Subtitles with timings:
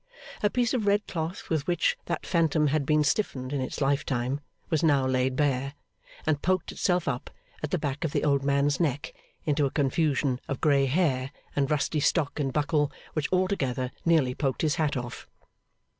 [0.41, 4.41] A piece of red cloth with which that phantom had been stiffened in its lifetime
[4.71, 5.75] was now laid bare,
[6.25, 7.29] and poked itself up,
[7.61, 9.13] at the back of the old man's neck,
[9.45, 14.63] into a confusion of grey hair and rusty stock and buckle which altogether nearly poked
[14.63, 15.27] his hat off.